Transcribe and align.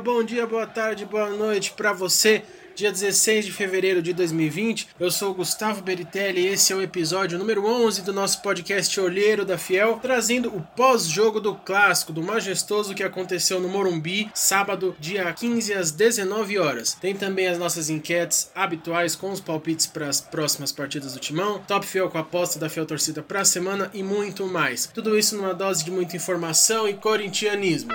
Bom 0.00 0.22
dia, 0.24 0.46
boa 0.46 0.66
tarde, 0.66 1.04
boa 1.04 1.30
noite 1.30 1.72
para 1.72 1.92
você. 1.92 2.42
Dia 2.74 2.90
16 2.90 3.44
de 3.44 3.52
fevereiro 3.52 4.00
de 4.00 4.14
2020, 4.14 4.88
eu 4.98 5.10
sou 5.10 5.32
o 5.32 5.34
Gustavo 5.34 5.82
Beritelli 5.82 6.40
e 6.40 6.46
esse 6.48 6.72
é 6.72 6.76
o 6.76 6.80
episódio 6.80 7.38
número 7.38 7.66
11 7.66 8.00
do 8.00 8.14
nosso 8.14 8.40
podcast 8.40 8.98
Olheiro 8.98 9.44
da 9.44 9.58
Fiel, 9.58 9.98
trazendo 10.00 10.48
o 10.48 10.62
pós-jogo 10.74 11.38
do 11.38 11.54
clássico, 11.54 12.14
do 12.14 12.22
majestoso 12.22 12.94
que 12.94 13.02
aconteceu 13.02 13.60
no 13.60 13.68
Morumbi, 13.68 14.30
sábado, 14.32 14.96
dia 14.98 15.30
15 15.34 15.74
às 15.74 15.90
19 15.90 16.58
horas. 16.58 16.94
Tem 16.94 17.14
também 17.14 17.46
as 17.46 17.58
nossas 17.58 17.90
enquetes 17.90 18.50
habituais 18.54 19.14
com 19.14 19.30
os 19.30 19.40
palpites 19.40 19.86
para 19.86 20.08
as 20.08 20.22
próximas 20.22 20.72
partidas 20.72 21.12
do 21.12 21.20
Timão, 21.20 21.58
Top 21.68 21.86
Fiel 21.86 22.08
com 22.08 22.16
a 22.16 22.22
aposta 22.22 22.58
da 22.58 22.70
Fiel 22.70 22.86
Torcida 22.86 23.22
para 23.22 23.42
a 23.42 23.44
semana 23.44 23.90
e 23.92 24.02
muito 24.02 24.46
mais. 24.46 24.86
Tudo 24.86 25.18
isso 25.18 25.36
numa 25.36 25.52
dose 25.52 25.84
de 25.84 25.90
muita 25.90 26.16
informação 26.16 26.88
e 26.88 26.94
corintianismo. 26.94 27.92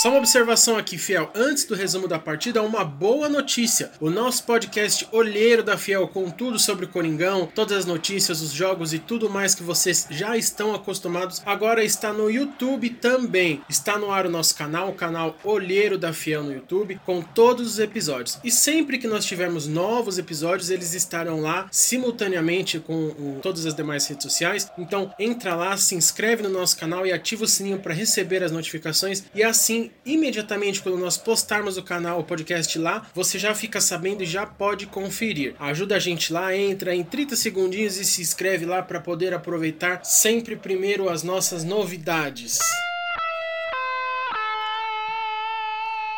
Só 0.00 0.08
uma 0.08 0.16
observação 0.16 0.78
aqui, 0.78 0.96
Fiel. 0.96 1.30
Antes 1.34 1.66
do 1.66 1.74
resumo 1.74 2.08
da 2.08 2.18
partida, 2.18 2.62
uma 2.62 2.82
boa 2.82 3.28
notícia. 3.28 3.92
O 4.00 4.08
nosso 4.08 4.44
podcast 4.44 5.06
Olheiro 5.12 5.62
da 5.62 5.76
Fiel, 5.76 6.08
com 6.08 6.30
tudo 6.30 6.58
sobre 6.58 6.86
o 6.86 6.88
Coringão, 6.88 7.46
todas 7.54 7.76
as 7.76 7.84
notícias, 7.84 8.40
os 8.40 8.50
jogos 8.50 8.94
e 8.94 8.98
tudo 8.98 9.28
mais 9.28 9.54
que 9.54 9.62
vocês 9.62 10.06
já 10.08 10.38
estão 10.38 10.74
acostumados, 10.74 11.42
agora 11.44 11.84
está 11.84 12.14
no 12.14 12.30
YouTube 12.30 12.88
também. 12.88 13.60
Está 13.68 13.98
no 13.98 14.10
ar 14.10 14.24
o 14.24 14.30
nosso 14.30 14.54
canal, 14.54 14.88
o 14.88 14.94
canal 14.94 15.36
Olheiro 15.44 15.98
da 15.98 16.14
Fiel 16.14 16.44
no 16.44 16.54
YouTube, 16.54 16.98
com 17.04 17.20
todos 17.20 17.72
os 17.72 17.78
episódios. 17.78 18.38
E 18.42 18.50
sempre 18.50 18.96
que 18.96 19.06
nós 19.06 19.26
tivermos 19.26 19.66
novos 19.66 20.16
episódios, 20.16 20.70
eles 20.70 20.94
estarão 20.94 21.42
lá 21.42 21.68
simultaneamente 21.70 22.80
com 22.80 23.08
o, 23.08 23.38
todas 23.42 23.66
as 23.66 23.74
demais 23.74 24.06
redes 24.06 24.22
sociais. 24.22 24.66
Então, 24.78 25.12
entra 25.18 25.54
lá, 25.54 25.76
se 25.76 25.94
inscreve 25.94 26.42
no 26.42 26.48
nosso 26.48 26.78
canal 26.78 27.06
e 27.06 27.12
ativa 27.12 27.44
o 27.44 27.46
sininho 27.46 27.80
para 27.80 27.92
receber 27.92 28.42
as 28.42 28.50
notificações 28.50 29.24
e 29.34 29.42
assim 29.42 29.89
imediatamente 30.04 30.80
quando 30.80 30.98
nós 30.98 31.16
postarmos 31.16 31.76
o 31.76 31.82
canal, 31.82 32.20
o 32.20 32.24
podcast 32.24 32.78
lá, 32.78 33.06
você 33.14 33.38
já 33.38 33.54
fica 33.54 33.80
sabendo 33.80 34.22
e 34.22 34.26
já 34.26 34.46
pode 34.46 34.86
conferir. 34.86 35.54
Ajuda 35.58 35.96
a 35.96 35.98
gente 35.98 36.32
lá, 36.32 36.56
entra 36.56 36.94
em 36.94 37.04
30 37.04 37.36
segundinhos 37.36 37.96
e 37.96 38.04
se 38.04 38.22
inscreve 38.22 38.64
lá 38.64 38.82
para 38.82 39.00
poder 39.00 39.34
aproveitar 39.34 40.04
sempre 40.04 40.56
primeiro 40.56 41.08
as 41.08 41.22
nossas 41.22 41.64
novidades. 41.64 42.58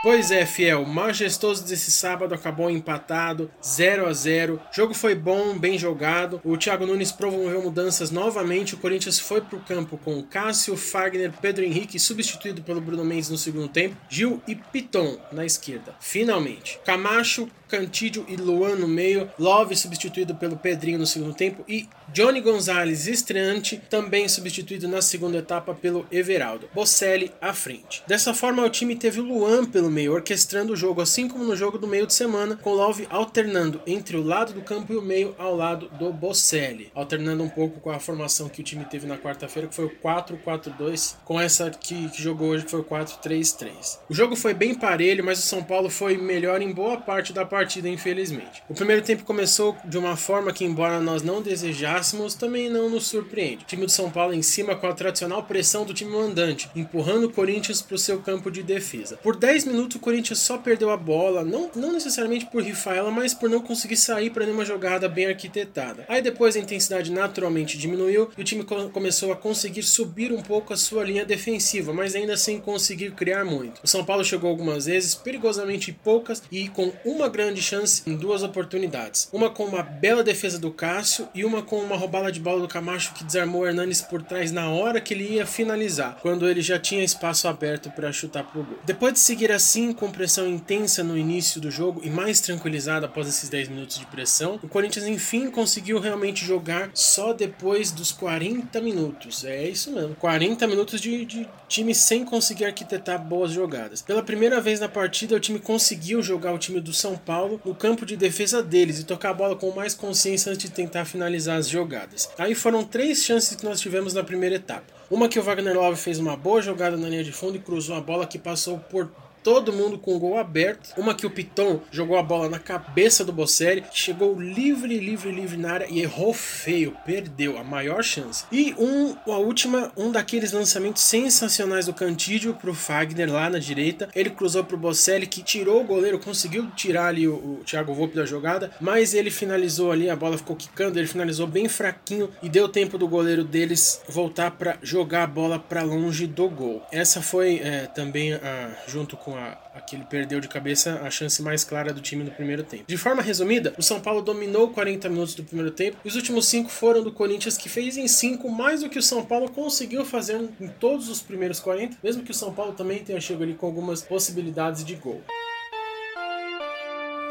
Pois 0.03 0.33
é, 0.33 0.45
fiel, 0.45 0.85
majestoso 0.85 1.65
desse 1.65 1.93
sábado 1.93 2.35
acabou 2.35 2.69
empatado, 2.69 3.49
0 3.65 4.09
a 4.09 4.13
0. 4.13 4.55
O 4.55 4.75
jogo 4.75 4.95
foi 4.95 5.15
bom, 5.15 5.57
bem 5.57 5.79
jogado. 5.79 6.41
O 6.43 6.57
Thiago 6.57 6.85
Nunes 6.85 7.13
promoveu 7.13 7.63
mudanças 7.63 8.11
novamente. 8.11 8.75
O 8.75 8.79
Corinthians 8.79 9.21
foi 9.21 9.41
para 9.41 9.57
o 9.57 9.61
campo 9.61 9.97
com 9.97 10.21
Cássio, 10.25 10.77
Fagner, 10.77 11.33
Pedro 11.41 11.65
Henrique, 11.65 12.01
substituído 12.01 12.63
pelo 12.63 12.81
Bruno 12.81 13.05
Mendes 13.05 13.31
no 13.31 13.39
segundo 13.39 13.69
tempo, 13.69 13.97
Gil 14.09 14.43
e 14.45 14.57
Piton 14.57 15.19
na 15.31 15.47
esquerda. 15.47 15.95
Finalmente, 16.01 16.81
Camacho, 16.85 17.49
Cantídio 17.73 18.27
e 18.29 18.37
Luan 18.37 18.77
no 18.77 18.87
meio, 18.87 19.31
Love 19.39 19.75
substituído 19.75 20.35
pelo 20.35 20.59
Pedrinho 20.59 20.99
no 20.99 21.07
segundo 21.07 21.33
tempo 21.33 21.65
e 21.67 21.89
Johnny 22.13 22.43
Gonzalez, 22.43 23.07
estreante, 23.07 23.81
também 23.89 24.29
substituído 24.29 24.87
na 24.87 25.01
segunda 25.01 25.39
etapa 25.39 25.73
pelo 25.73 26.07
Everaldo. 26.13 26.69
Bocelli 26.75 27.33
à 27.41 27.55
frente. 27.55 28.03
Dessa 28.07 28.35
forma, 28.35 28.63
o 28.63 28.69
time 28.69 28.95
teve 28.95 29.21
o 29.21 29.25
Luan 29.25 29.65
pelo 29.65 29.91
meio, 29.91 30.13
orquestrando 30.13 30.75
o 30.75 30.77
jogo, 30.77 31.01
assim 31.01 31.27
como 31.27 31.43
no 31.43 31.57
jogo 31.57 31.79
do 31.79 31.89
meio 31.89 32.07
de 32.07 32.13
semana, 32.13 32.55
com 32.57 32.75
Love 32.75 33.07
alternando 33.09 33.81
entre 33.87 34.19
o 34.19 34.23
lado 34.23 34.53
do 34.53 34.61
campo 34.61 34.93
e 34.93 34.97
o 34.97 35.01
meio 35.01 35.35
ao 35.39 35.57
lado 35.57 35.89
do 35.99 36.13
Bocelli. 36.13 36.93
Alternando 36.95 37.43
um 37.43 37.49
pouco 37.49 37.81
com 37.81 37.91
a 37.91 37.99
formação 37.99 38.51
que 38.51 38.61
o 38.61 38.65
time 38.65 38.85
teve 38.85 39.07
na 39.07 39.17
quarta-feira, 39.17 39.69
que 39.69 39.75
foi 39.75 39.87
o 39.87 39.97
4-4-2, 40.05 41.17
com 41.25 41.41
essa 41.41 41.71
que, 41.71 42.11
que 42.11 42.23
jogou 42.23 42.49
hoje, 42.51 42.67
que 42.67 42.71
foi 42.71 42.81
o 42.81 42.85
4-3-3. 42.85 44.01
O 44.11 44.15
jogo 44.15 44.37
foi 44.37 44.53
bem 44.53 44.75
parelho, 44.75 45.25
mas 45.25 45.39
o 45.39 45.43
São 45.43 45.65
Paulo 45.65 45.89
foi 45.89 46.19
melhor 46.19 46.61
em 46.61 46.71
boa 46.71 46.99
parte 46.99 47.33
da 47.33 47.47
partida, 47.47 47.62
infelizmente. 47.89 48.63
O 48.69 48.75
primeiro 48.75 49.03
tempo 49.03 49.25
começou 49.25 49.77
de 49.85 49.99
uma 49.99 50.17
forma 50.17 50.53
que, 50.53 50.65
embora 50.65 51.01
nós 51.01 51.23
não 51.23 51.43
desejássemos, 51.43 52.35
também 52.35 52.69
não 52.69 52.89
nos 52.89 53.07
surpreende. 53.07 53.65
O 53.65 53.67
time 53.67 53.87
do 53.87 53.93
São 53.93 54.11
Paulo 54.11 54.35
em 54.35 54.43
cima 54.43 54.77
com 54.77 54.87
a 54.87 54.93
tradicional 54.93 55.43
pressão 55.43 55.85
do 55.85 55.95
time 55.95 56.11
mandante, 56.11 56.71
empurrando 56.75 57.25
o 57.25 57.33
Corinthians 57.33 57.83
para 57.83 57.95
o 57.95 57.99
seu 57.99 58.21
campo 58.21 58.51
de 58.51 58.63
defesa. 58.63 59.19
Por 59.23 59.37
10 59.37 59.67
minutos 59.67 59.97
o 59.97 60.01
Corinthians 60.01 60.39
só 60.41 60.59
perdeu 60.59 60.91
a 60.91 60.97
bola, 60.97 61.45
não, 61.45 61.71
não 61.75 61.93
necessariamente 61.93 62.47
por 62.47 62.63
rifar 62.63 62.97
ela, 62.97 63.11
mas 63.11 63.35
por 63.35 63.51
não 63.51 63.61
conseguir 63.61 63.97
sair 63.97 64.31
para 64.31 64.45
nenhuma 64.45 64.65
jogada 64.65 65.09
bem 65.09 65.27
arquitetada. 65.27 66.05
Aí 66.09 66.23
depois 66.23 66.57
a 66.57 66.61
intensidade 66.61 67.11
naturalmente 67.11 67.77
diminuiu 67.77 68.31
e 68.37 68.41
o 68.41 68.45
time 68.45 68.65
co 68.65 68.89
começou 68.91 69.33
a 69.33 69.37
conseguir 69.37 69.83
subir 69.83 70.33
um 70.33 70.43
pouco 70.43 70.73
a 70.73 70.77
sua 70.77 71.05
linha 71.05 71.25
defensiva, 71.25 71.93
mas 71.93 72.15
ainda 72.15 72.37
sem 72.37 72.59
conseguir 72.59 73.13
criar 73.13 73.45
muito. 73.45 73.81
O 73.83 73.87
São 73.87 74.05
Paulo 74.05 74.25
chegou 74.25 74.51
algumas 74.51 74.87
vezes, 74.87 75.15
perigosamente 75.15 75.93
poucas 75.93 76.43
e 76.51 76.69
com 76.69 76.93
uma 77.05 77.29
grande 77.29 77.52
chance 77.61 78.03
em 78.07 78.17
duas 78.17 78.43
oportunidades. 78.43 79.29
Uma 79.33 79.51
com 79.51 79.65
uma 79.65 79.83
bela 79.83 80.25
defesa 80.25 80.59
do 80.59 80.71
Cássio 80.71 81.29
e 81.35 81.45
uma 81.45 81.63
com 81.63 81.79
uma 81.79 81.93
uma 81.93 81.99
roubada 81.99 82.33
de 82.33 82.41
bola 82.41 82.63
do 82.63 82.69
Camacho 82.69 83.13
que 83.13 83.23
desarmou 83.23 83.63
o 83.63 83.67
Hernanes 83.67 84.01
por 84.01 84.23
trás 84.23 84.51
na 84.51 84.71
hora 84.71 84.99
que 84.99 85.13
ele 85.13 85.35
ia 85.35 85.45
finalizar, 85.45 86.17
quando 86.23 86.49
ele 86.49 86.63
já 86.63 86.79
tinha 86.79 87.05
espaço 87.05 87.47
aberto 87.47 87.91
para 87.91 88.11
chutar 88.11 88.45
pro 88.45 88.63
gol. 88.63 88.79
Depois 88.85 89.13
de 89.13 89.19
seguir 89.21 89.53
assim, 89.53 89.93
com 89.93 90.11
pressão 90.11 90.49
intensa 90.49 91.05
no 91.05 91.17
início 91.17 91.61
do 91.61 91.71
jogo 91.71 92.01
e 92.03 92.09
mais 92.09 92.41
tranquilizado 92.41 93.05
após 93.05 93.29
esses 93.29 93.51
10 93.51 93.69
minutos 93.69 93.99
de 93.99 94.07
pressão, 94.07 94.59
o 94.63 94.69
Corinthians 94.69 95.07
enfim 95.07 95.51
conseguiu 95.51 96.01
realmente 96.01 96.45
jogar 96.45 96.91
só 96.95 97.35
depois 97.35 97.91
dos 97.91 98.11
40 98.11 98.81
minutos. 98.81 99.45
É 99.45 99.69
isso 99.69 99.93
mesmo, 99.93 100.15
40 100.15 100.67
minutos 100.67 100.99
de, 100.99 101.27
de 101.27 101.49
time 101.69 101.95
sem 101.95 102.25
conseguir 102.25 102.65
arquitetar 102.65 103.23
boas 103.23 103.53
jogadas. 103.53 104.01
Pela 104.01 104.23
primeira 104.23 104.61
vez 104.61 104.81
na 104.81 104.89
partida, 104.89 105.37
o 105.37 105.41
time 105.41 105.59
conseguiu 105.59 106.23
jogar 106.23 106.53
o 106.55 106.59
time 106.59 106.81
do 106.81 106.93
São 106.93 107.17
Paulo 107.17 107.42
no 107.65 107.75
campo 107.75 108.05
de 108.05 108.17
defesa 108.17 108.63
deles 108.63 108.99
e 109.01 109.05
tocar 109.05 109.31
a 109.31 109.35
bola 109.35 109.57
com 109.57 109.71
mais 109.71 109.95
consciência 109.95 110.53
antes 110.53 110.69
de 110.69 110.75
tentar 110.75 111.05
finalizar 111.05 111.59
as 111.59 111.69
jogadas. 111.69 112.31
Aí 112.39 112.55
foram 112.55 112.85
três 112.85 113.25
chances 113.25 113.57
que 113.57 113.65
nós 113.65 113.81
tivemos 113.81 114.15
na 114.15 114.23
primeira 114.23 114.57
etapa. 114.57 114.85
Uma 115.11 115.29
que 115.29 115.39
o 115.39 115.43
Wagner 115.43 115.75
Love 115.75 115.97
fez 115.97 116.19
uma 116.19 116.37
boa 116.37 116.63
jogada 116.63 116.97
na 116.97 117.09
linha 117.09 117.25
de 117.25 117.33
fundo 117.33 117.57
e 117.57 117.61
cruzou 117.61 117.97
a 117.97 118.01
bola 118.01 118.27
que 118.27 118.39
passou 118.39 118.79
por 118.79 119.11
todo 119.43 119.73
mundo 119.73 119.99
com 119.99 120.15
o 120.15 120.19
gol 120.19 120.39
aberto. 120.39 120.95
Uma 120.97 121.15
que 121.15 121.27
o 121.27 121.31
Piton 121.31 121.81
jogou 121.91 122.17
a 122.19 122.23
bola 122.23 122.49
na 122.49 122.59
cabeça 122.59 123.25
do 123.25 123.33
Bocelli, 123.33 123.85
chegou 123.93 124.41
livre, 124.41 124.99
livre, 124.99 125.31
livre 125.31 125.57
na 125.57 125.73
área 125.73 125.87
e 125.91 126.01
errou 126.01 126.33
feio, 126.33 126.97
perdeu 127.05 127.59
a 127.59 127.65
maior 127.65 128.03
chance. 128.03 128.45
E 128.51 128.75
um, 128.79 129.17
a 129.27 129.39
última, 129.39 129.93
um 129.97 130.11
daqueles 130.11 130.53
lançamentos 130.53 131.03
sensacionais 131.03 131.87
do 131.87 131.95
Cantídio 131.95 132.55
pro 132.55 132.75
Fagner 132.75 133.31
lá 133.31 133.51
na 133.51 133.59
direita. 133.59 134.09
Ele 134.15 134.31
cruzou 134.31 134.65
pro 134.65 134.77
Bocelli 134.77 135.27
que 135.27 135.43
tirou 135.43 135.81
o 135.81 135.85
goleiro, 135.85 136.19
conseguiu 136.19 136.71
tirar 136.71 137.07
ali 137.07 137.27
o, 137.27 137.35
o 137.35 137.63
Thiago 137.65 137.95
Volpe 137.95 138.17
da 138.17 138.25
jogada, 138.25 138.71
mas 138.81 139.15
ele 139.15 139.31
finalizou 139.31 139.93
ali, 139.93 140.09
a 140.09 140.17
bola 140.17 140.39
ficou 140.39 140.57
quicando, 140.57 140.99
ele 140.99 141.09
finalizou 141.09 141.47
bem 141.47 141.69
fraquinho 141.69 142.31
e 142.43 142.49
deu 142.49 142.69
tempo 142.69 142.97
do 142.99 143.09
goleiro 143.09 143.45
deles 143.45 144.03
voltar 144.09 144.53
para 144.53 144.79
jogar 144.83 145.25
a 145.25 145.27
bola 145.27 145.59
para 145.59 145.83
longe 145.83 146.27
do 146.27 146.49
gol. 146.49 146.83
Essa 146.91 147.21
foi 147.23 147.57
é, 147.57 147.87
também 147.87 148.35
a, 148.35 148.71
junto 148.87 149.17
com 149.17 149.32
com 149.33 149.39
a, 149.39 149.57
a 149.75 149.81
que 149.81 149.97
ele 149.97 150.05
perdeu 150.05 150.41
de 150.41 150.49
cabeça 150.49 151.01
a 151.03 151.11
chance 151.11 151.43
mais 151.43 151.65
clara 151.65 151.93
do 151.93 152.01
time 152.01 152.23
no 152.23 152.31
primeiro 152.31 152.63
tempo. 152.63 152.85
De 152.87 152.99
forma 152.99 153.23
resumida, 153.23 153.75
o 153.79 153.83
São 153.83 153.99
Paulo 153.99 154.21
dominou 154.21 154.69
40 154.69 155.09
minutos 155.09 155.35
do 155.35 155.43
primeiro 155.43 155.71
tempo 155.71 155.97
e 156.05 156.09
os 156.09 156.17
últimos 156.17 156.47
5 156.47 156.69
foram 156.69 157.03
do 157.03 157.11
Corinthians, 157.11 157.57
que 157.57 157.69
fez 157.69 157.97
em 157.97 158.07
5 158.07 158.49
mais 158.51 158.83
do 158.83 158.91
que 158.91 158.99
o 158.99 159.03
São 159.03 159.25
Paulo 159.25 159.51
conseguiu 159.51 160.05
fazer 160.05 160.51
em 160.61 160.69
todos 160.69 161.09
os 161.09 161.23
primeiros 161.23 161.59
40, 161.61 161.97
mesmo 162.03 162.23
que 162.23 162.31
o 162.31 162.35
São 162.35 162.53
Paulo 162.53 162.75
também 162.75 162.99
tenha 162.99 163.21
chegado 163.21 163.45
ali 163.45 163.55
com 163.55 163.67
algumas 163.67 164.03
possibilidades 164.03 164.85
de 164.85 164.95
gol. 164.95 165.23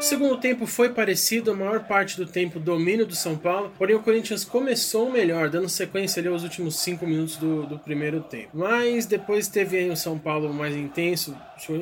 O 0.02 0.04
segundo 0.04 0.36
tempo 0.36 0.66
foi 0.66 0.88
parecido, 0.88 1.52
a 1.52 1.54
maior 1.54 1.84
parte 1.84 2.16
do 2.16 2.26
tempo 2.26 2.58
domínio 2.58 3.06
do 3.06 3.14
São 3.14 3.36
Paulo, 3.36 3.72
porém 3.78 3.94
o 3.94 4.02
Corinthians 4.02 4.44
começou 4.44 5.08
melhor, 5.08 5.48
dando 5.48 5.68
sequência 5.68 6.18
ali 6.18 6.28
aos 6.28 6.42
últimos 6.42 6.74
5 6.80 7.06
minutos 7.06 7.36
do, 7.36 7.62
do, 7.66 7.78
primeiro 7.78 8.20
tempo. 8.20 8.48
Mas 8.52 9.06
depois 9.06 9.46
teve 9.46 9.76
aí 9.76 9.88
o 9.88 9.96
São 9.96 10.18
Paulo 10.18 10.52
mais 10.52 10.74
intenso, 10.74 11.36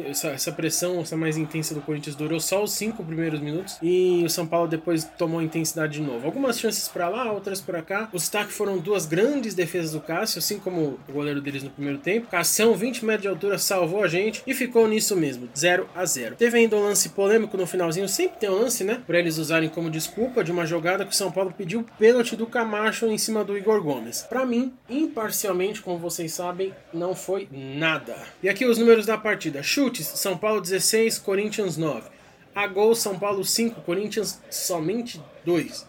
essa, 0.07 0.29
essa 0.29 0.53
pressão, 0.53 1.01
essa 1.01 1.17
mais 1.17 1.39
intensa 1.39 1.75
do 1.75 1.81
Corinthians 1.81 2.15
durou 2.15 2.39
só 2.39 2.63
os 2.63 2.73
5 2.73 3.03
primeiros 3.03 3.41
minutos 3.41 3.79
e 3.83 4.23
o 4.23 4.29
São 4.29 4.47
Paulo 4.47 4.69
depois 4.69 5.03
tomou 5.17 5.41
intensidade 5.41 5.95
de 5.95 6.03
novo. 6.03 6.27
Algumas 6.27 6.61
chances 6.61 6.87
para 6.89 7.09
lá, 7.09 7.33
outras 7.33 7.63
para 7.63 7.81
cá. 7.81 8.11
O 8.13 8.19
destaque 8.19 8.53
foram 8.53 8.77
duas 8.77 9.07
grandes 9.07 9.55
defesas 9.55 9.93
do 9.93 10.01
Cássio, 10.01 10.41
assim 10.41 10.59
como 10.59 10.99
o 11.09 11.13
goleiro 11.13 11.41
deles 11.41 11.63
no 11.63 11.71
primeiro 11.71 11.99
tempo. 11.99 12.27
Cassião, 12.27 12.75
20 12.75 13.03
metros 13.03 13.23
de 13.23 13.29
altura, 13.29 13.57
salvou 13.57 14.05
a 14.05 14.09
gente 14.09 14.43
e 14.47 14.53
ficou 14.53 14.87
nisso 14.87 15.17
mesmo, 15.17 15.49
0 15.57 15.89
a 15.95 16.05
0 16.05 16.37
Teve 16.37 16.59
ainda 16.59 16.77
um 16.77 16.83
lance 16.83 17.09
polêmico 17.09 17.57
no 17.57 17.67
finalzinho 17.67 18.10
sempre 18.11 18.39
tem 18.39 18.51
um 18.51 18.61
lance, 18.61 18.85
né? 18.85 19.03
Por 19.07 19.15
eles 19.15 19.39
usarem 19.39 19.69
como 19.69 19.91
desculpa 19.91 20.45
de 20.45 20.53
uma 20.53 20.67
jogada 20.67 21.05
que 21.05 21.13
o 21.13 21.17
São 21.17 21.33
Paulo 21.33 21.55
pediu 21.57 21.87
pênalti 21.99 22.37
do 22.37 22.47
Camacho 22.47 23.07
em 23.07 23.19
cima 23.19 23.45
do 23.45 23.57
Igor 23.57 23.83
Gomes. 23.83 24.23
Para 24.23 24.45
mim, 24.45 24.75
imparcialmente, 24.89 25.81
como 25.81 25.99
vocês 25.99 26.33
sabem, 26.33 26.75
não 26.93 27.15
foi 27.15 27.49
nada. 27.51 28.17
E 28.43 28.49
aqui 28.49 28.65
os 28.67 28.79
números 28.79 29.07
da 29.07 29.17
partida: 29.17 29.63
chutes, 29.63 30.07
São 30.07 30.37
Paulo 30.37 30.61
16, 30.61 31.19
Corinthians 31.19 31.77
9. 31.77 32.09
A 32.55 32.67
gol, 32.67 32.95
São 32.95 33.19
Paulo 33.19 33.45
5, 33.45 33.83
Corinthians 33.83 34.41
somente 34.51 35.23
2. 35.45 35.89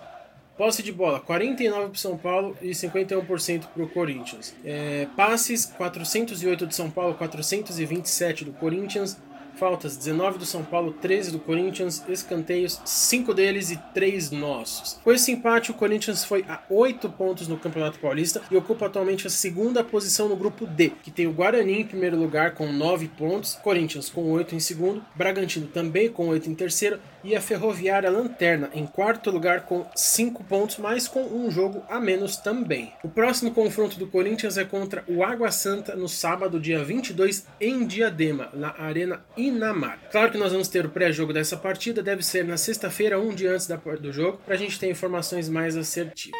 Posse 0.57 0.83
de 0.83 0.91
bola, 0.91 1.19
49% 1.19 1.89
para 1.89 1.95
São 1.95 2.17
Paulo 2.17 2.55
e 2.61 2.69
51% 2.69 3.63
para 3.73 3.83
o 3.83 3.89
Corinthians. 3.89 4.53
É, 4.63 5.07
passes, 5.15 5.65
408 5.65 6.67
de 6.67 6.75
São 6.75 6.91
Paulo, 6.91 7.15
427 7.15 8.45
do 8.45 8.51
Corinthians. 8.53 9.17
Faltas 9.55 9.97
19 9.97 10.39
do 10.39 10.45
São 10.45 10.63
Paulo, 10.63 10.93
13 10.93 11.31
do 11.31 11.39
Corinthians, 11.39 12.03
escanteios 12.07 12.81
5 12.85 13.33
deles 13.33 13.71
e 13.71 13.77
3 13.93 14.31
nossos. 14.31 14.99
Com 15.03 15.11
esse 15.11 15.31
empate, 15.31 15.71
o 15.71 15.75
Corinthians 15.75 16.23
foi 16.23 16.43
a 16.47 16.61
8 16.69 17.09
pontos 17.09 17.47
no 17.47 17.57
Campeonato 17.57 17.99
Paulista 17.99 18.41
e 18.49 18.55
ocupa 18.55 18.85
atualmente 18.85 19.27
a 19.27 19.29
segunda 19.29 19.83
posição 19.83 20.27
no 20.27 20.35
grupo 20.35 20.65
D, 20.65 20.91
que 21.03 21.11
tem 21.11 21.27
o 21.27 21.33
Guarani 21.33 21.81
em 21.81 21.85
primeiro 21.85 22.17
lugar 22.17 22.53
com 22.53 22.71
9 22.71 23.07
pontos, 23.09 23.55
Corinthians 23.55 24.09
com 24.09 24.31
8 24.31 24.55
em 24.55 24.59
segundo, 24.59 25.03
Bragantino 25.15 25.67
também 25.67 26.09
com 26.09 26.27
8 26.27 26.49
em 26.49 26.55
terceiro 26.55 26.99
e 27.23 27.35
a 27.35 27.41
Ferroviária 27.41 28.09
Lanterna 28.09 28.69
em 28.73 28.85
quarto 28.85 29.29
lugar 29.29 29.65
com 29.65 29.85
5 29.95 30.43
pontos, 30.43 30.77
mas 30.77 31.07
com 31.07 31.23
um 31.23 31.49
jogo 31.51 31.83
a 31.89 31.99
menos 31.99 32.37
também. 32.37 32.93
O 33.03 33.09
próximo 33.09 33.51
confronto 33.51 33.97
do 33.97 34.07
Corinthians 34.07 34.57
é 34.57 34.65
contra 34.65 35.03
o 35.07 35.23
Água 35.23 35.51
Santa 35.51 35.95
no 35.95 36.09
sábado, 36.09 36.59
dia 36.59 36.83
22, 36.83 37.45
em 37.59 37.85
Diadema, 37.85 38.49
na 38.53 38.75
Arena 38.77 39.23
Inamar. 39.47 39.99
Claro 40.11 40.31
que 40.31 40.37
nós 40.37 40.51
vamos 40.51 40.67
ter 40.67 40.85
o 40.85 40.89
pré-jogo 40.89 41.33
dessa 41.33 41.57
partida, 41.57 42.03
deve 42.03 42.23
ser 42.23 42.45
na 42.45 42.57
sexta-feira, 42.57 43.19
um 43.19 43.33
dia 43.33 43.53
antes 43.53 43.67
do 43.67 44.11
jogo, 44.11 44.39
para 44.45 44.55
a 44.55 44.57
gente 44.57 44.79
ter 44.79 44.89
informações 44.89 45.49
mais 45.49 45.75
assertivas. 45.75 46.39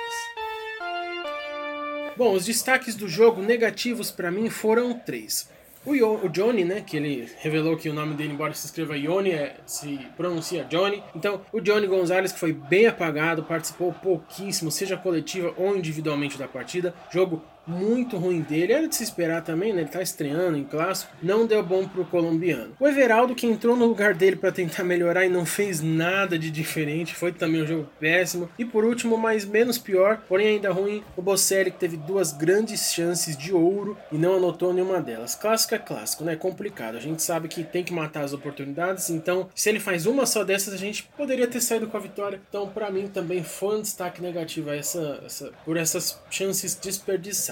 Bom, 2.16 2.34
os 2.34 2.46
destaques 2.46 2.96
do 2.96 3.08
jogo 3.08 3.42
negativos 3.42 4.12
para 4.12 4.30
mim 4.30 4.50
foram 4.50 4.94
três. 4.94 5.50
O, 5.84 5.94
o, 5.94 6.30
Johnny, 6.30 6.64
né, 6.64 6.82
que 6.82 6.96
ele 6.96 7.28
revelou 7.40 7.76
que 7.76 7.90
o 7.90 7.94
nome 7.94 8.14
dele, 8.14 8.34
embora 8.34 8.54
se 8.54 8.68
escreva 8.68 8.96
Ione, 8.96 9.32
é, 9.32 9.56
se 9.66 9.98
pronuncia 10.16 10.64
Johnny. 10.66 11.02
Então, 11.16 11.42
o 11.52 11.60
Johnny 11.60 11.88
Gonzalez, 11.88 12.32
que 12.32 12.40
foi 12.40 12.54
bem 12.54 12.86
apagado, 12.86 13.44
participou 13.44 13.92
pouquíssimo, 13.92 14.70
seja 14.70 14.96
coletiva 14.96 15.52
ou 15.58 15.76
individualmente 15.76 16.38
da 16.38 16.48
partida. 16.48 16.94
Jogo 17.10 17.44
muito 17.66 18.18
ruim 18.18 18.42
dele. 18.42 18.74
Era 18.74 18.88
de 18.88 18.96
se 18.96 19.04
esperar 19.04 19.44
também, 19.44 19.74
né? 19.74 19.82
Ele 19.82 19.90
tá 19.90 20.02
estreando 20.02 20.58
em 20.58 20.64
clássico. 20.64 21.12
Não 21.22 21.46
deu 21.46 21.64
bom 21.64 21.88
pro 21.88 22.06
colombiano. 22.06 22.74
O 22.80 22.88
Everaldo, 22.88 23.36
que 23.36 23.48
entrou 23.48 23.76
no 23.76 23.86
lugar 23.86 24.14
dele 24.14 24.36
para 24.36 24.52
tentar 24.52 24.84
melhorar 24.84 25.26
e 25.26 25.30
não 25.30 25.46
fez 25.46 25.82
nada 25.82 26.38
de 26.38 26.50
diferente. 26.50 27.16
Foi 27.16 27.32
também 27.32 27.62
um 27.62 27.68
jogo 27.68 27.90
péssimo. 28.00 28.50
E 28.58 28.66
por 28.66 28.84
último, 28.84 29.18
mas 29.18 29.46
menos 29.46 29.78
pior, 29.78 30.24
porém 30.28 30.48
ainda 30.48 30.72
ruim, 30.72 31.04
o 31.16 31.22
Bocelli, 31.22 31.72
que 31.72 31.78
teve 31.78 31.98
duas 31.98 32.32
grandes 32.32 32.94
chances 32.94 33.38
de 33.38 33.54
ouro 33.54 33.98
e 34.12 34.18
não 34.18 34.36
anotou 34.36 34.74
nenhuma 34.74 35.02
delas. 35.02 35.36
Clássico 35.36 35.76
é 35.76 35.80
clássico, 35.80 36.24
né? 36.24 36.36
Complicado. 36.36 36.96
A 36.98 37.02
gente 37.02 37.22
sabe 37.22 37.48
que 37.48 37.64
tem 37.64 37.84
que 37.84 37.94
matar 37.94 38.24
as 38.24 38.34
oportunidades. 38.34 39.10
Então, 39.10 39.50
se 39.56 39.70
ele 39.70 39.80
faz 39.80 40.06
uma 40.06 40.26
só 40.26 40.44
dessas, 40.44 40.74
a 40.74 40.78
gente 40.78 41.04
poderia 41.18 41.48
ter 41.48 41.62
saído 41.62 41.88
com 41.88 41.98
a 41.98 42.00
vitória. 42.00 42.42
Então, 42.50 42.68
para 42.68 42.90
mim, 42.90 43.08
também 43.08 43.44
foi 43.44 43.78
um 43.78 43.82
destaque 43.82 44.22
negativo 44.22 44.70
essa, 44.70 45.22
essa, 45.26 45.52
por 45.66 45.78
essas 45.78 46.22
chances 46.30 46.76
desperdiçadas. 46.76 47.51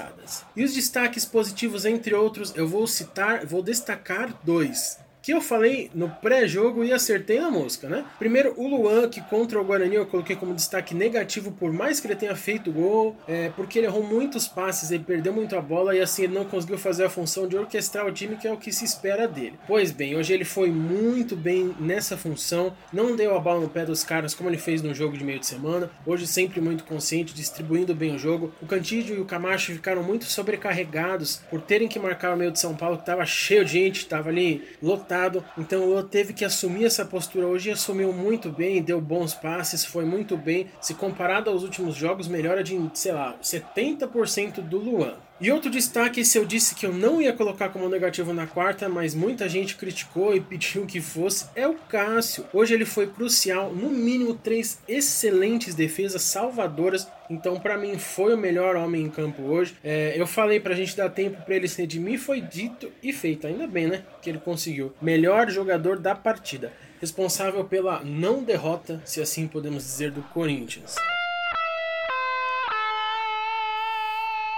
E 0.55 0.63
os 0.63 0.73
destaques 0.73 1.25
positivos, 1.25 1.85
entre 1.85 2.13
outros, 2.13 2.53
eu 2.55 2.67
vou 2.67 2.85
citar, 2.87 3.45
vou 3.45 3.61
destacar 3.61 4.33
dois 4.43 4.97
que 5.29 5.35
eu 5.35 5.41
falei 5.41 5.91
no 5.93 6.09
pré-jogo 6.09 6.83
e 6.83 6.91
acertei 6.91 7.39
na 7.39 7.51
mosca, 7.51 7.87
né? 7.87 8.03
Primeiro, 8.17 8.51
o 8.57 8.67
Luan, 8.67 9.07
que 9.07 9.21
contra 9.21 9.61
o 9.61 9.63
Guarani 9.63 9.93
eu 9.93 10.07
coloquei 10.07 10.35
como 10.35 10.55
destaque 10.55 10.95
negativo, 10.95 11.51
por 11.51 11.71
mais 11.71 11.99
que 11.99 12.07
ele 12.07 12.15
tenha 12.15 12.35
feito 12.35 12.71
gol, 12.71 13.15
é, 13.27 13.49
porque 13.49 13.77
ele 13.77 13.85
errou 13.85 14.01
muitos 14.01 14.47
passes, 14.47 14.89
ele 14.89 15.03
perdeu 15.03 15.31
muito 15.31 15.55
a 15.55 15.61
bola 15.61 15.95
e 15.95 16.01
assim 16.01 16.23
ele 16.23 16.33
não 16.33 16.45
conseguiu 16.45 16.79
fazer 16.79 17.05
a 17.05 17.11
função 17.11 17.47
de 17.47 17.55
orquestrar 17.55 18.07
o 18.07 18.11
time, 18.11 18.37
que 18.37 18.47
é 18.47 18.51
o 18.51 18.57
que 18.57 18.73
se 18.73 18.83
espera 18.83 19.27
dele. 19.27 19.53
Pois 19.67 19.91
bem, 19.91 20.15
hoje 20.15 20.33
ele 20.33 20.45
foi 20.45 20.71
muito 20.71 21.35
bem 21.35 21.75
nessa 21.79 22.17
função, 22.17 22.73
não 22.91 23.15
deu 23.15 23.35
a 23.35 23.39
bola 23.39 23.59
no 23.59 23.69
pé 23.69 23.85
dos 23.85 24.03
caras 24.03 24.33
como 24.33 24.49
ele 24.49 24.57
fez 24.57 24.81
no 24.81 24.95
jogo 24.95 25.15
de 25.15 25.23
meio 25.23 25.39
de 25.39 25.45
semana, 25.45 25.91
hoje 26.07 26.25
sempre 26.25 26.59
muito 26.59 26.85
consciente, 26.85 27.35
distribuindo 27.35 27.93
bem 27.93 28.15
o 28.15 28.17
jogo. 28.17 28.51
O 28.59 28.65
Cantídio 28.65 29.15
e 29.15 29.19
o 29.19 29.25
Camacho 29.25 29.73
ficaram 29.73 30.01
muito 30.01 30.25
sobrecarregados 30.25 31.39
por 31.51 31.61
terem 31.61 31.87
que 31.87 31.99
marcar 31.99 32.33
o 32.33 32.37
meio 32.37 32.49
de 32.49 32.59
São 32.59 32.75
Paulo, 32.75 32.95
que 32.95 33.03
estava 33.03 33.23
cheio 33.27 33.63
de 33.63 33.73
gente, 33.73 33.97
estava 33.97 34.29
ali 34.29 34.67
lotado 34.81 35.18
então 35.57 35.87
o 35.89 36.03
teve 36.03 36.33
que 36.33 36.45
assumir 36.45 36.85
essa 36.85 37.05
postura 37.05 37.47
hoje 37.47 37.71
assumiu 37.71 38.11
muito 38.13 38.49
bem, 38.49 38.81
deu 38.81 38.99
bons 39.01 39.33
passes, 39.33 39.85
foi 39.85 40.05
muito 40.05 40.37
bem. 40.37 40.67
Se 40.81 40.93
comparado 40.93 41.49
aos 41.49 41.63
últimos 41.63 41.95
jogos, 41.95 42.27
melhora 42.27 42.63
de, 42.63 42.77
sei 42.93 43.11
lá, 43.11 43.37
70% 43.41 44.61
do 44.61 44.77
Luan. 44.77 45.15
E 45.41 45.49
outro 45.53 45.71
destaque, 45.71 46.25
se 46.25 46.37
eu 46.37 46.43
disse 46.43 46.75
que 46.75 46.85
eu 46.85 46.91
não 46.91 47.21
ia 47.21 47.31
colocar 47.31 47.69
como 47.69 47.87
negativo 47.87 48.33
na 48.33 48.45
quarta, 48.45 48.89
mas 48.89 49.15
muita 49.15 49.47
gente 49.47 49.77
criticou 49.77 50.35
e 50.35 50.41
pediu 50.41 50.85
que 50.85 50.99
fosse, 50.99 51.45
é 51.55 51.65
o 51.65 51.75
Cássio. 51.75 52.45
Hoje 52.51 52.73
ele 52.73 52.83
foi 52.83 53.07
crucial, 53.07 53.73
no 53.73 53.89
mínimo 53.89 54.33
três 54.33 54.79
excelentes 54.85 55.73
defesas 55.73 56.23
salvadoras. 56.23 57.07
Então, 57.29 57.57
para 57.57 57.77
mim, 57.77 57.97
foi 57.97 58.33
o 58.33 58.37
melhor 58.37 58.75
homem 58.75 59.03
em 59.03 59.09
campo 59.09 59.43
hoje. 59.43 59.77
É, 59.81 60.13
eu 60.17 60.27
falei 60.27 60.59
pra 60.59 60.75
gente 60.75 60.97
dar 60.97 61.09
tempo 61.09 61.41
para 61.43 61.55
ele 61.55 61.69
se 61.69 61.81
redimir, 61.81 62.19
foi 62.19 62.41
dito 62.41 62.91
e 63.01 63.13
feito. 63.13 63.47
Ainda 63.47 63.65
bem, 63.65 63.87
né? 63.87 64.03
Que 64.21 64.29
ele 64.29 64.39
conseguiu. 64.39 64.91
Melhor 65.01 65.49
jogador 65.49 65.99
da 65.99 66.13
partida. 66.13 66.73
Responsável 66.99 67.63
pela 67.63 68.03
não 68.03 68.43
derrota, 68.43 69.01
se 69.05 69.21
assim 69.21 69.47
podemos 69.47 69.83
dizer, 69.83 70.11
do 70.11 70.21
Corinthians. 70.21 70.95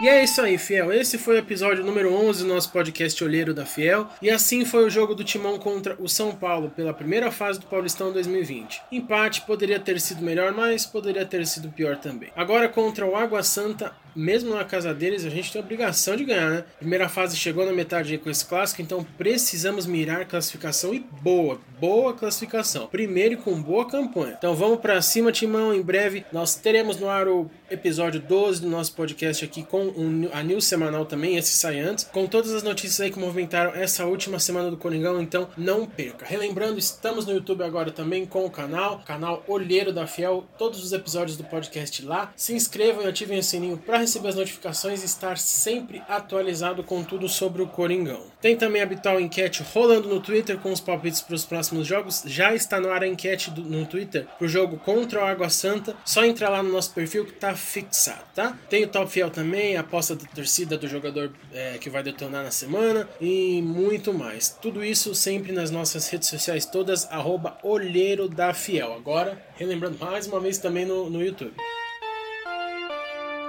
E 0.02 0.10
é 0.10 0.24
isso 0.24 0.42
aí, 0.42 0.58
Fiel. 0.58 0.92
Esse 0.92 1.16
foi 1.20 1.36
o 1.36 1.38
episódio 1.38 1.86
número 1.86 2.12
11 2.12 2.42
do 2.42 2.50
nosso 2.52 2.72
podcast 2.72 3.24
Olheiro 3.24 3.54
da 3.54 3.68
Fiel. 3.68 4.10
E 4.20 4.32
assim 4.32 4.66
foi 4.66 4.84
o 4.84 4.90
jogo 4.90 5.14
do 5.14 5.24
Timão 5.24 5.60
contra 5.60 5.96
o 6.00 6.10
São 6.10 6.32
Paulo 6.32 6.72
pela 6.72 6.92
primeira 6.92 7.30
fase 7.30 7.60
do 7.60 7.68
Paulistão 7.68 8.12
2020. 8.12 8.82
Empate 8.92 9.42
poderia 9.42 9.80
ter 9.80 10.02
sido 10.02 10.24
melhor, 10.24 10.54
mas 10.54 10.88
poderia 10.88 11.24
ter 11.24 11.46
sido 11.46 11.70
pior 11.70 11.98
também. 11.98 12.32
Agora 12.36 12.68
contra 12.68 13.06
o 13.06 13.16
Água 13.16 13.44
Santa, 13.44 13.94
mesmo 14.16 14.54
na 14.54 14.64
casa 14.64 14.94
deles, 14.94 15.26
a 15.26 15.30
gente 15.30 15.52
tem 15.52 15.62
a 15.62 15.64
obrigação 15.64 16.16
de 16.16 16.26
ganhar, 16.26 16.50
né? 16.50 16.64
Primeira 16.80 17.10
fase 17.10 17.36
chegou 17.36 17.66
na 17.66 17.72
metade 17.72 18.18
com 18.18 18.30
esse 18.30 18.46
clássico, 18.46 18.82
então 18.82 19.06
precisamos 19.18 19.86
mirar 19.86 20.26
classificação 20.26 20.94
e 20.94 21.00
boa, 21.22 21.60
boa 21.80 22.14
classificação. 22.14 22.88
Primeiro 22.88 23.36
e 23.36 23.38
com 23.38 23.62
boa 23.62 23.88
campanha. 23.88 24.36
Então 24.38 24.56
vamos 24.56 24.80
para 24.80 25.02
cima, 25.02 25.32
Timão. 25.32 25.74
Em 25.74 25.82
breve 25.82 26.26
nós 26.32 26.56
teremos 26.56 26.98
no 26.98 27.10
ar 27.10 27.28
o 27.28 27.50
episódio 27.70 28.20
12 28.20 28.62
do 28.62 28.70
nosso 28.70 28.94
podcast 28.94 29.46
aqui 29.46 29.64
com 29.64 29.84
um, 29.84 30.30
a 30.34 30.44
news 30.44 30.66
semanal 30.66 31.06
também, 31.06 31.38
esse 31.38 31.54
sai 31.54 31.80
antes, 31.80 32.04
com 32.04 32.28
todas 32.28 32.54
as 32.54 32.64
notícias 32.64 33.00
aí 33.00 33.10
que 33.10 33.20
movimentaram 33.20 33.74
essa 33.74 34.06
última 34.06 34.40
semana 34.40 34.70
do 34.70 34.76
Coringão, 34.76 35.22
então 35.22 35.48
não 35.58 35.86
perca. 35.86 36.26
Relembrando, 36.26 36.78
estamos 36.78 37.26
no 37.26 37.34
YouTube 37.34 37.64
agora 37.64 37.92
também 37.92 38.26
com 38.26 38.46
o 38.46 38.50
canal, 38.50 39.00
canal 39.06 39.44
Olheiro 39.48 39.94
da 39.94 40.06
Fiel, 40.06 40.46
todos 40.58 40.84
os 40.84 40.92
episódios 40.92 41.38
do 41.38 41.44
podcast 41.46 42.04
lá. 42.06 42.34
Se 42.36 42.54
inscrevam 42.54 43.04
e 43.04 43.08
ativem 43.08 43.40
o 43.40 43.44
sininho 43.44 43.78
para 43.78 44.01
receber 44.02 44.30
as 44.30 44.36
notificações 44.36 45.02
e 45.02 45.06
estar 45.06 45.38
sempre 45.38 46.02
atualizado 46.08 46.84
com 46.84 47.04
tudo 47.04 47.30
sobre 47.30 47.62
o 47.62 47.68
Coringão. 47.68 48.24
Tem 48.42 48.56
também 48.56 48.82
a 48.82 48.86
habitual 48.86 49.20
enquete 49.20 49.64
rolando 49.74 50.10
no 50.10 50.20
Twitter 50.20 50.58
com 50.58 50.72
os 50.72 50.80
palpites 50.80 51.22
para 51.22 51.36
os 51.36 51.46
próximos 51.46 51.88
jogos. 51.88 52.24
Já 52.26 52.54
está 52.54 52.80
no 52.80 52.92
ar 52.92 53.04
a 53.04 53.08
enquete 53.08 53.52
do, 53.52 53.62
no 53.62 53.86
Twitter 53.86 54.28
para 54.38 54.46
o 54.46 54.50
jogo 54.50 54.78
contra 54.78 55.22
o 55.22 55.24
Água 55.24 55.50
Santa. 55.50 55.96
Só 56.06 56.26
entrar 56.26 56.50
lá 56.50 56.62
no 56.62 56.72
nosso 56.72 56.94
perfil 56.94 57.26
que 57.26 57.32
está 57.32 57.56
fixado, 57.56 58.24
tá? 58.36 58.58
Tem 58.70 58.84
o 58.84 58.88
Top 58.88 59.12
Fiel 59.12 59.30
também, 59.30 59.78
a 59.78 59.82
aposta 59.82 60.16
da 60.16 60.26
torcida 60.26 60.78
do 60.78 60.88
jogador 60.88 61.32
é, 61.54 61.78
que 61.78 61.90
vai 61.90 62.04
detonar 62.04 62.44
na 62.44 62.52
semana 62.52 63.08
e 63.20 63.62
muito 63.62 64.14
mais. 64.14 64.50
Tudo 64.62 64.84
isso 64.84 65.14
sempre 65.16 65.52
nas 65.52 65.72
nossas 65.72 66.10
redes 66.10 66.28
sociais 66.28 66.66
todas, 66.66 67.06
arroba 67.12 67.58
Olheiro 67.64 68.28
da 68.28 68.54
Fiel. 68.54 68.94
Agora, 68.94 69.42
relembrando 69.56 69.98
mais 70.00 70.28
uma 70.28 70.40
vez 70.40 70.58
também 70.58 70.86
no, 70.86 71.10
no 71.10 71.24
YouTube. 71.24 71.54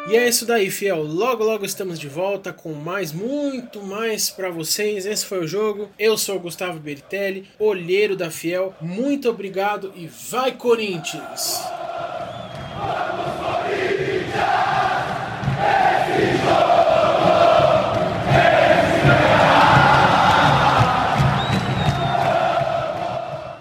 E 0.09 0.16
é 0.16 0.28
isso 0.28 0.44
daí, 0.44 0.68
fiel. 0.71 1.02
Logo, 1.02 1.44
logo 1.44 1.64
estamos 1.64 1.99
de 1.99 2.09
volta 2.09 2.52
com 2.52 2.73
mais, 2.73 3.12
muito 3.12 3.80
mais 3.82 4.30
para 4.30 4.50
vocês. 4.50 5.06
Esse 5.06 5.25
foi 5.25 5.38
o 5.38 5.47
jogo. 5.47 5.88
Eu 5.99 6.18
sou 6.18 6.37
o 6.37 6.40
Gustavo 6.40 6.80
Beritelli, 6.80 7.49
olheiro 7.59 8.16
da 8.16 8.30
Fiel. 8.30 8.75
Muito 8.80 9.30
obrigado 9.30 9.92
e 9.94 10.06
vai, 10.06 10.52
Corinthians! 10.52 11.61